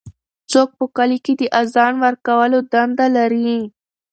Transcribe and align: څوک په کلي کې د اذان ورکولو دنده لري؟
څوک 0.51 0.69
په 0.79 0.85
کلي 0.97 1.17
کې 1.25 1.33
د 1.39 1.43
اذان 1.61 1.93
ورکولو 2.05 2.57
دنده 2.71 3.07
لري؟ 3.17 3.53